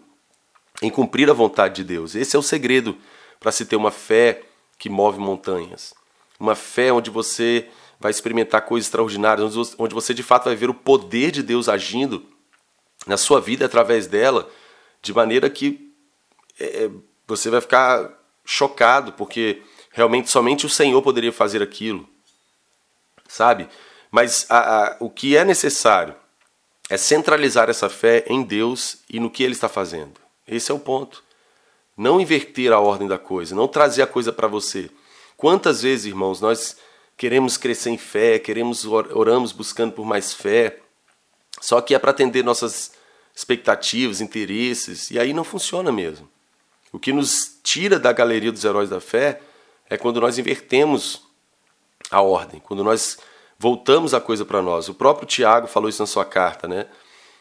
em 0.79 0.87
cumprir 0.87 1.27
a 1.31 1.33
vontade 1.33 1.77
de 1.77 1.83
Deus. 1.83 2.13
Esse 2.13 2.35
é 2.35 2.39
o 2.39 2.43
segredo 2.43 2.95
para 3.39 3.51
se 3.51 3.65
ter 3.65 3.75
uma 3.75 3.89
fé 3.89 4.43
que 4.77 4.87
move 4.87 5.17
montanhas 5.17 5.95
uma 6.39 6.53
fé 6.53 6.93
onde 6.93 7.09
você 7.09 7.67
vai 7.99 8.11
experimentar 8.11 8.63
coisas 8.67 8.85
extraordinárias, 8.85 9.75
onde 9.79 9.95
você 9.95 10.13
de 10.13 10.21
fato 10.21 10.43
vai 10.43 10.55
ver 10.55 10.69
o 10.69 10.75
poder 10.75 11.31
de 11.31 11.41
Deus 11.41 11.67
agindo 11.67 12.23
na 13.07 13.17
sua 13.17 13.41
vida 13.41 13.65
através 13.65 14.05
dela, 14.05 14.47
de 15.01 15.11
maneira 15.15 15.49
que 15.49 15.91
é, 16.59 16.87
você 17.27 17.49
vai 17.49 17.61
ficar 17.61 18.15
chocado, 18.45 19.13
porque 19.13 19.63
realmente 19.91 20.29
somente 20.29 20.67
o 20.67 20.69
Senhor 20.69 21.01
poderia 21.01 21.31
fazer 21.31 21.63
aquilo, 21.63 22.07
sabe? 23.27 23.67
Mas 24.11 24.45
a, 24.49 24.57
a, 24.59 24.97
o 24.99 25.09
que 25.09 25.37
é 25.37 25.45
necessário 25.45 26.13
é 26.89 26.97
centralizar 26.97 27.69
essa 27.69 27.89
fé 27.89 28.25
em 28.27 28.43
Deus 28.43 28.97
e 29.09 29.17
no 29.19 29.31
que 29.31 29.41
Ele 29.41 29.53
está 29.53 29.69
fazendo. 29.69 30.19
Esse 30.45 30.69
é 30.69 30.73
o 30.73 30.79
ponto. 30.79 31.23
Não 31.95 32.19
inverter 32.19 32.73
a 32.73 32.79
ordem 32.79 33.07
da 33.07 33.17
coisa, 33.17 33.55
não 33.55 33.67
trazer 33.67 34.01
a 34.01 34.07
coisa 34.07 34.33
para 34.33 34.47
você. 34.47 34.89
Quantas 35.37 35.81
vezes, 35.81 36.07
irmãos, 36.07 36.41
nós 36.41 36.75
queremos 37.15 37.55
crescer 37.55 37.91
em 37.91 37.97
fé, 37.97 38.37
queremos 38.37 38.83
oramos 38.85 39.51
buscando 39.51 39.93
por 39.93 40.05
mais 40.05 40.33
fé, 40.33 40.79
só 41.61 41.79
que 41.79 41.95
é 41.95 41.99
para 41.99 42.11
atender 42.11 42.43
nossas 42.43 42.91
expectativas, 43.33 44.19
interesses, 44.19 45.09
e 45.11 45.19
aí 45.19 45.33
não 45.33 45.43
funciona 45.43 45.91
mesmo. 45.91 46.29
O 46.91 46.99
que 46.99 47.13
nos 47.13 47.59
tira 47.63 47.97
da 47.97 48.11
galeria 48.11 48.51
dos 48.51 48.65
heróis 48.65 48.89
da 48.89 48.99
fé 48.99 49.39
é 49.89 49.97
quando 49.97 50.19
nós 50.19 50.37
invertemos 50.37 51.21
a 52.09 52.21
ordem, 52.21 52.59
quando 52.59 52.83
nós 52.83 53.17
voltamos 53.61 54.15
a 54.15 54.19
coisa 54.19 54.43
para 54.43 54.59
nós. 54.59 54.89
O 54.89 54.93
próprio 54.95 55.27
Tiago 55.27 55.67
falou 55.67 55.87
isso 55.87 56.01
na 56.01 56.07
sua 56.07 56.25
carta, 56.25 56.67
né? 56.67 56.87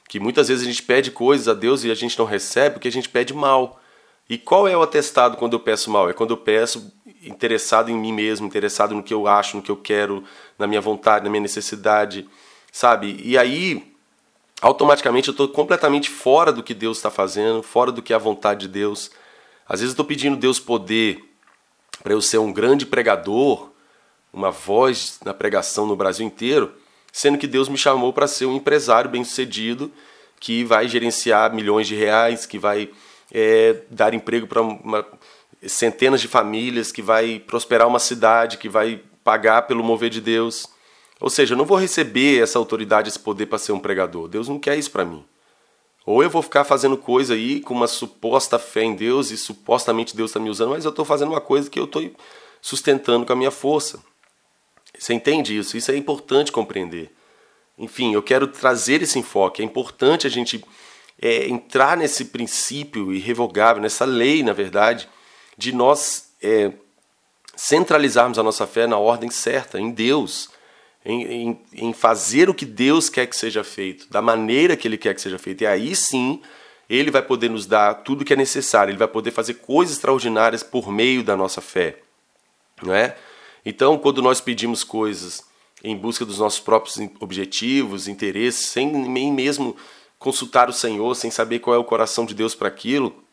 Que 0.07 0.21
muitas 0.21 0.49
vezes 0.49 0.62
a 0.62 0.71
gente 0.71 0.83
pede 0.83 1.11
coisas 1.11 1.49
a 1.49 1.55
Deus 1.55 1.83
e 1.83 1.91
a 1.91 1.95
gente 1.95 2.19
não 2.19 2.27
recebe 2.27 2.75
porque 2.75 2.89
a 2.89 2.93
gente 2.93 3.09
pede 3.09 3.33
mal. 3.33 3.81
E 4.29 4.37
qual 4.37 4.69
é 4.69 4.77
o 4.77 4.83
atestado 4.83 5.39
quando 5.39 5.55
eu 5.55 5.61
peço 5.61 5.91
mal? 5.91 6.11
É 6.11 6.12
quando 6.12 6.33
eu 6.33 6.37
peço 6.37 6.93
interessado 7.23 7.91
em 7.91 7.97
mim 7.97 8.12
mesmo, 8.12 8.47
interessado 8.47 8.95
no 8.95 9.03
que 9.03 9.15
eu 9.15 9.27
acho, 9.27 9.57
no 9.57 9.62
que 9.62 9.71
eu 9.71 9.77
quero, 9.79 10.23
na 10.59 10.67
minha 10.67 10.81
vontade, 10.81 11.25
na 11.25 11.31
minha 11.31 11.41
necessidade, 11.41 12.29
sabe? 12.71 13.19
E 13.25 13.39
aí, 13.39 13.91
automaticamente, 14.61 15.29
eu 15.29 15.33
estou 15.33 15.49
completamente 15.49 16.11
fora 16.11 16.53
do 16.53 16.62
que 16.62 16.75
Deus 16.75 16.99
está 16.99 17.11
fazendo, 17.11 17.62
fora 17.62 17.91
do 17.91 18.03
que 18.03 18.12
é 18.12 18.17
a 18.17 18.19
vontade 18.19 18.61
de 18.61 18.69
Deus. 18.69 19.11
Às 19.67 19.81
vezes, 19.81 19.93
eu 19.93 19.95
estou 19.95 20.05
pedindo 20.05 20.37
Deus 20.37 20.61
poder 20.61 21.25
para 22.03 22.12
eu 22.12 22.21
ser 22.21 22.39
um 22.39 22.53
grande 22.53 22.85
pregador, 22.85 23.70
uma 24.33 24.51
voz 24.51 25.19
na 25.25 25.35
pregação 25.35 25.87
no 25.87 25.97
Brasil 25.97 26.27
inteiro, 26.27 26.73
sendo 27.13 27.39
que 27.39 27.47
Deus 27.47 27.69
me 27.69 27.77
chamou 27.77 28.13
para 28.13 28.27
ser 28.27 28.47
um 28.47 28.57
empresário 28.57 29.11
bem-sucedido 29.11 29.91
que 30.39 30.65
vai 30.65 30.89
gerenciar 30.89 31.55
milhões 31.55 31.87
de 31.87 31.95
reais, 31.95 32.47
que 32.47 32.59
vai 32.59 32.89
é, 33.31 33.83
dar 33.91 34.15
emprego 34.15 34.47
para 34.47 35.05
centenas 35.67 36.21
de 36.21 36.29
famílias, 36.29 36.91
que 36.91 37.03
vai 37.03 37.39
prosperar 37.39 37.87
uma 37.87 37.99
cidade, 37.99 38.57
que 38.57 38.69
vai 38.69 39.03
pagar 39.23 39.63
pelo 39.63 39.85
mover 39.85 40.09
de 40.09 40.21
Deus. 40.21 40.67
Ou 41.21 41.29
seja, 41.29 41.53
eu 41.53 41.59
não 41.59 41.67
vou 41.67 41.77
receber 41.77 42.43
essa 42.43 42.59
autoridade, 42.59 43.11
esse 43.11 43.19
poder 43.19 43.47
para 43.47 43.59
ser 43.59 43.73
um 43.73 43.79
pregador. 43.79 44.27
Deus 44.29 44.49
não 44.49 44.59
quer 44.59 44.79
isso 44.79 44.91
para 44.91 45.05
mim. 45.05 45.23
Ou 46.07 46.23
eu 46.23 46.31
vou 46.31 46.41
ficar 46.41 46.65
fazendo 46.65 46.97
coisa 46.97 47.35
aí 47.35 47.61
com 47.61 47.75
uma 47.75 47.87
suposta 47.87 48.59
fé 48.59 48.83
em 48.83 48.95
Deus 48.97 49.31
e 49.31 49.37
supostamente 49.37 50.17
Deus 50.17 50.31
está 50.31 50.41
me 50.41 50.49
usando, 50.49 50.71
mas 50.71 50.87
eu 50.87 50.91
estou 50.91 51.05
fazendo 51.05 51.29
uma 51.29 51.41
coisa 51.41 51.69
que 51.69 51.79
eu 51.79 51.85
estou 51.85 52.11
sustentando 52.63 53.27
com 53.27 53.33
a 53.35 53.37
minha 53.37 53.51
força. 53.51 54.01
Você 54.99 55.15
entende 55.15 55.57
isso? 55.57 55.77
Isso 55.77 55.91
é 55.91 55.97
importante 55.97 56.53
compreender. 56.53 57.11
Enfim, 57.79 58.13
eu 58.13 58.23
quero 58.23 58.47
trazer 58.47 59.03
esse 59.03 59.19
enfoque. 59.19 59.63
É 59.63 59.65
importante 59.65 60.27
a 60.27 60.31
gente 60.31 60.63
é, 61.21 61.49
entrar 61.49 61.97
nesse 61.97 62.27
princípio 62.27 63.13
irrevogável, 63.13 63.83
nessa 63.83 64.05
lei, 64.05 64.43
na 64.43 64.53
verdade, 64.53 65.09
de 65.57 65.73
nós 65.73 66.33
é, 66.43 66.73
centralizarmos 67.55 68.39
a 68.39 68.43
nossa 68.43 68.67
fé 68.67 68.87
na 68.87 68.99
ordem 68.99 69.31
certa, 69.31 69.79
em 69.79 69.91
Deus, 69.91 70.51
em, 71.05 71.25
em, 71.25 71.63
em, 71.73 71.93
fazer 71.93 72.49
o 72.49 72.55
que 72.55 72.65
Deus 72.65 73.09
quer 73.09 73.27
que 73.27 73.37
seja 73.37 73.63
feito, 73.63 74.11
da 74.11 74.23
maneira 74.23 74.77
que 74.77 74.89
Ele 74.89 74.99
quer 74.99 75.15
que 75.15 75.21
seja 75.21 75.39
feito. 75.39 75.63
E 75.63 75.67
aí 75.67 75.95
sim, 75.95 76.41
Ele 76.89 77.11
vai 77.11 77.23
poder 77.23 77.51
nos 77.51 77.67
dar 77.67 77.95
tudo 77.95 78.25
que 78.25 78.33
é 78.33 78.37
necessário, 78.37 78.91
Ele 78.91 78.99
vai 78.99 79.09
poder 79.09 79.31
fazer 79.31 79.55
coisas 79.55 79.97
extraordinárias 79.97 80.63
por 80.63 80.91
meio 80.91 81.23
da 81.23 81.37
nossa 81.37 81.61
fé. 81.61 81.99
Não 82.83 82.95
é? 82.95 83.17
Então, 83.64 83.99
quando 83.99 84.23
nós 84.23 84.40
pedimos 84.40 84.85
coisas 84.85 85.45
em 85.83 85.97
busca 85.97 86.25
dos 86.25 86.38
nossos 86.38 86.61
próprios 86.61 86.99
objetivos, 87.21 88.09
interesses, 88.09 88.67
sem 88.67 88.87
nem 88.87 89.33
mesmo 89.33 89.76
consultar 90.19 90.69
o 90.69 90.73
Senhor, 90.73 91.14
sem 91.14 91.31
saber 91.31 91.61
qual 91.61 91.75
é 91.75 91.79
o 91.79 91.85
coração 91.85 92.25
de 92.26 92.35
Deus 92.35 92.55
para 92.55 92.69
aquilo, 92.69 93.25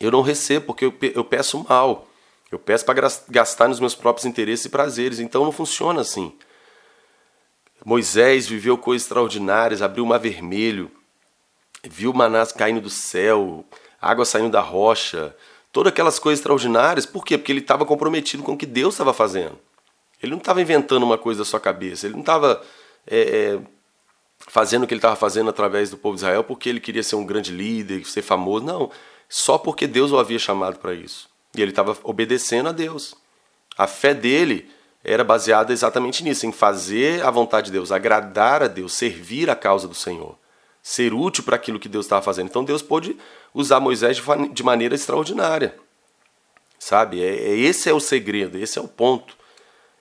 eu 0.00 0.10
não 0.10 0.22
recebo 0.22 0.66
porque 0.66 0.92
eu 1.14 1.24
peço 1.24 1.64
mal. 1.68 2.08
Eu 2.50 2.58
peço 2.58 2.84
para 2.84 3.08
gastar 3.28 3.68
nos 3.68 3.80
meus 3.80 3.94
próprios 3.94 4.26
interesses 4.26 4.66
e 4.66 4.68
prazeres. 4.68 5.18
Então 5.18 5.44
não 5.44 5.52
funciona 5.52 6.02
assim. 6.02 6.36
Moisés 7.84 8.46
viveu 8.46 8.76
coisas 8.78 9.04
extraordinárias, 9.04 9.82
abriu 9.82 10.04
o 10.04 10.06
mar 10.06 10.18
vermelho, 10.18 10.90
viu 11.82 12.12
manás 12.12 12.52
caindo 12.52 12.80
do 12.80 12.90
céu, 12.90 13.64
água 14.00 14.24
saindo 14.24 14.50
da 14.50 14.60
rocha, 14.60 15.34
todas 15.72 15.92
aquelas 15.92 16.18
coisas 16.18 16.38
extraordinárias. 16.38 17.06
Por 17.06 17.24
quê? 17.24 17.36
Porque 17.36 17.50
ele 17.50 17.60
estava 17.60 17.84
comprometido 17.84 18.42
com 18.42 18.52
o 18.52 18.56
que 18.56 18.66
Deus 18.66 18.94
estava 18.94 19.12
fazendo. 19.12 19.58
Ele 20.22 20.30
não 20.30 20.38
estava 20.38 20.62
inventando 20.62 21.02
uma 21.02 21.18
coisa 21.18 21.40
da 21.40 21.44
sua 21.44 21.58
cabeça. 21.58 22.06
Ele 22.06 22.14
não 22.14 22.20
estava 22.20 22.62
é, 23.06 23.20
é, 23.20 23.60
fazendo 24.38 24.84
o 24.84 24.86
que 24.86 24.94
ele 24.94 24.98
estava 24.98 25.16
fazendo 25.16 25.50
através 25.50 25.90
do 25.90 25.96
povo 25.96 26.14
de 26.14 26.20
Israel 26.20 26.44
porque 26.44 26.68
ele 26.68 26.78
queria 26.78 27.02
ser 27.02 27.16
um 27.16 27.26
grande 27.26 27.50
líder, 27.50 28.04
ser 28.04 28.22
famoso. 28.22 28.64
Não 28.64 28.90
só 29.32 29.56
porque 29.56 29.86
Deus 29.86 30.12
o 30.12 30.18
havia 30.18 30.38
chamado 30.38 30.78
para 30.78 30.92
isso. 30.92 31.26
E 31.56 31.62
ele 31.62 31.70
estava 31.70 31.96
obedecendo 32.04 32.68
a 32.68 32.72
Deus. 32.72 33.14
A 33.78 33.86
fé 33.86 34.12
dele 34.12 34.70
era 35.02 35.24
baseada 35.24 35.72
exatamente 35.72 36.22
nisso, 36.22 36.44
em 36.44 36.52
fazer 36.52 37.24
a 37.24 37.30
vontade 37.30 37.66
de 37.66 37.72
Deus, 37.72 37.90
agradar 37.90 38.62
a 38.62 38.66
Deus, 38.66 38.92
servir 38.92 39.48
a 39.48 39.56
causa 39.56 39.88
do 39.88 39.94
Senhor, 39.94 40.36
ser 40.82 41.14
útil 41.14 41.44
para 41.44 41.54
aquilo 41.54 41.78
que 41.78 41.88
Deus 41.88 42.06
estava 42.06 42.20
fazendo. 42.20 42.48
Então 42.48 42.64
Deus 42.64 42.82
pôde 42.82 43.16
usar 43.54 43.78
Moisés 43.78 44.20
de 44.52 44.62
maneira 44.62 44.94
extraordinária. 44.94 45.78
Sabe? 46.78 47.22
É, 47.22 47.50
é, 47.50 47.56
esse 47.56 47.88
é 47.88 47.92
o 47.92 48.00
segredo, 48.00 48.58
esse 48.58 48.78
é 48.78 48.82
o 48.82 48.88
ponto. 48.88 49.36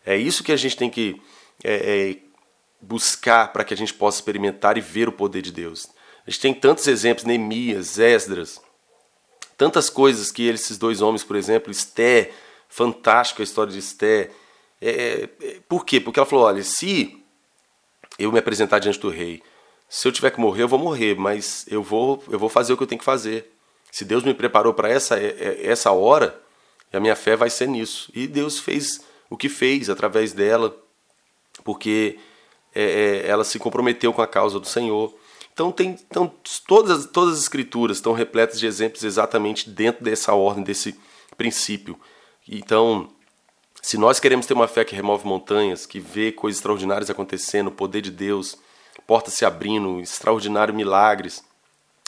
É 0.04 0.18
isso 0.18 0.44
que 0.44 0.52
a 0.52 0.58
gente 0.58 0.76
tem 0.76 0.90
que 0.90 1.22
é, 1.64 2.10
é, 2.10 2.18
buscar 2.82 3.54
para 3.54 3.64
que 3.64 3.74
a 3.74 3.78
gente 3.78 3.94
possa 3.94 4.18
experimentar 4.18 4.78
e 4.78 4.82
ver 4.82 5.08
o 5.08 5.12
poder 5.12 5.44
de 5.44 5.52
Deus. 5.52 5.88
A 6.26 6.32
gente 6.32 6.42
tem 6.42 6.54
tantos 6.54 6.88
exemplos, 6.88 7.26
Neemias, 7.26 8.00
Esdras, 8.00 8.60
tantas 9.56 9.92
coisas 9.92 10.32
que 10.32 10.48
esses 10.48 10.80
dois 10.80 11.02
homens, 11.02 11.24
por 11.24 11.36
exemplo, 11.36 11.72
Esté, 11.72 12.32
fantástico 12.68 13.42
a 13.42 13.44
história 13.44 13.72
de 13.72 13.78
Esté. 13.78 14.32
É, 14.82 15.30
é, 15.40 15.60
por 15.70 15.86
quê? 15.86 16.00
Porque 16.00 16.20
ela 16.20 16.26
falou: 16.26 16.46
olha, 16.46 16.64
se 16.64 17.24
eu 18.18 18.32
me 18.32 18.40
apresentar 18.40 18.80
diante 18.80 19.00
do 19.00 19.10
rei, 19.10 19.44
Se 19.94 20.08
eu 20.08 20.12
tiver 20.14 20.32
que 20.32 20.40
morrer, 20.40 20.64
eu 20.64 20.70
vou 20.70 20.80
morrer, 20.80 21.18
mas 21.18 21.66
eu 21.68 21.84
vou, 21.84 22.24
eu 22.30 22.40
vou 22.40 22.48
fazer 22.48 22.72
o 22.72 22.78
que 22.78 22.84
eu 22.84 22.88
tenho 22.88 23.00
que 23.00 23.04
fazer. 23.04 23.52
Se 23.92 24.06
Deus 24.06 24.24
me 24.24 24.34
preparou 24.34 24.74
para 24.74 24.88
essa, 24.88 25.20
é, 25.20 25.36
é, 25.38 25.68
essa 25.68 25.92
hora, 25.92 26.42
a 26.94 27.00
minha 27.02 27.14
fé 27.14 27.36
vai 27.36 27.50
ser 27.50 27.68
nisso. 27.68 28.10
E 28.16 28.26
Deus 28.26 28.58
fez 28.58 29.02
o 29.30 29.36
que 29.36 29.50
fez 29.50 29.90
através 29.90 30.32
dela, 30.32 30.74
porque 31.66 32.18
é, 32.74 32.84
é, 32.84 33.28
ela 33.28 33.44
se 33.44 33.60
comprometeu 33.60 34.14
com 34.14 34.22
a 34.22 34.28
causa 34.28 34.62
do 34.62 34.66
Senhor. 34.66 35.14
Então, 35.52 35.74
tem, 35.74 35.90
então 36.10 36.34
todas, 36.66 37.06
todas 37.08 37.34
as 37.34 37.42
escrituras 37.42 37.98
estão 37.98 38.14
repletas 38.14 38.62
de 38.62 38.66
exemplos 38.66 39.04
exatamente 39.04 39.70
dentro 39.70 40.06
dessa 40.06 40.34
ordem, 40.34 40.64
desse 40.64 40.98
princípio. 41.36 42.00
Então, 42.48 43.10
se 43.82 43.98
nós 43.98 44.22
queremos 44.22 44.46
ter 44.46 44.54
uma 44.54 44.70
fé 44.70 44.86
que 44.86 44.96
remove 44.96 45.28
montanhas, 45.28 45.86
que 45.86 46.00
vê 46.00 46.32
coisas 46.32 46.60
extraordinárias 46.60 47.10
acontecendo, 47.10 47.68
o 47.68 47.72
poder 47.72 48.00
de 48.00 48.10
Deus, 48.10 48.58
portas 49.12 49.34
se 49.34 49.44
abrindo, 49.44 50.00
extraordinários 50.00 50.74
milagres, 50.74 51.44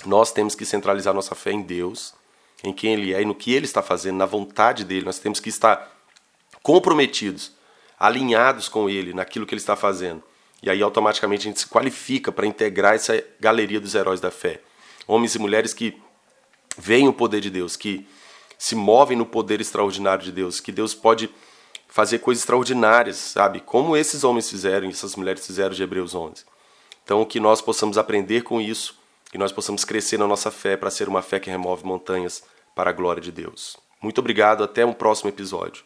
nós 0.06 0.32
temos 0.32 0.56
que 0.56 0.66
centralizar 0.66 1.14
nossa 1.14 1.36
fé 1.36 1.52
em 1.52 1.62
Deus, 1.62 2.14
em 2.64 2.72
quem 2.72 2.94
Ele 2.94 3.14
é 3.14 3.22
e 3.22 3.26
no 3.26 3.36
que 3.36 3.52
Ele 3.54 3.66
está 3.66 3.82
fazendo, 3.82 4.16
na 4.16 4.26
vontade 4.26 4.86
dele. 4.86 5.06
Nós 5.06 5.20
temos 5.20 5.42
que 5.42 5.50
estar 5.50 5.94
comprometidos, 6.62 7.52
alinhados 8.00 8.70
com 8.70 8.90
Ele, 8.90 9.14
naquilo 9.14 9.46
que 9.46 9.54
Ele 9.54 9.60
está 9.60 9.76
fazendo. 9.76 10.24
E 10.62 10.70
aí 10.70 10.82
automaticamente 10.82 11.46
a 11.46 11.52
gente 11.52 11.60
se 11.60 11.68
qualifica 11.68 12.32
para 12.32 12.48
integrar 12.48 12.96
essa 12.96 13.22
galeria 13.38 13.82
dos 13.82 13.96
heróis 13.96 14.22
da 14.22 14.32
fé. 14.32 14.62
Homens 15.06 15.36
e 15.36 15.40
mulheres 15.40 15.74
que 15.74 16.02
veem 16.78 17.10
o 17.10 17.14
poder 17.14 17.42
de 17.42 17.50
Deus, 17.50 17.76
que 17.76 18.08
se 18.58 18.76
movem 18.76 19.18
no 19.18 19.26
poder 19.26 19.60
extraordinário 19.60 20.24
de 20.24 20.32
Deus, 20.32 20.62
que 20.62 20.72
Deus 20.72 20.94
pode 20.94 21.30
fazer 21.90 22.20
coisas 22.20 22.44
extraordinárias, 22.44 23.18
sabe? 23.18 23.60
Como 23.60 23.98
esses 23.98 24.24
homens 24.24 24.50
fizeram 24.50 24.88
e 24.88 24.92
essas 24.92 25.18
mulheres 25.18 25.46
fizeram 25.46 25.76
de 25.76 25.84
Hebreus 25.84 26.16
11. 26.16 26.53
Então, 27.04 27.24
que 27.26 27.40
nós 27.40 27.62
possamos 27.62 27.98
aprender 27.98 28.44
com 28.44 28.62
isso, 28.62 28.98
que 29.32 29.38
nós 29.38 29.52
possamos 29.52 29.84
crescer 29.84 30.18
na 30.18 30.28
nossa 30.28 30.50
fé 30.50 30.78
para 30.78 30.90
ser 30.90 31.10
uma 31.10 31.22
fé 31.22 31.40
que 31.40 31.50
remove 31.50 31.86
montanhas 31.86 32.44
para 32.76 32.90
a 32.90 32.94
glória 32.94 33.22
de 33.22 33.32
Deus. 33.32 33.78
Muito 34.02 34.20
obrigado, 34.20 34.64
até 34.64 34.86
um 34.86 34.94
próximo 34.94 35.30
episódio. 35.30 35.84